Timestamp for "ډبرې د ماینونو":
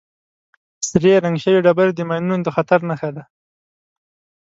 1.65-2.45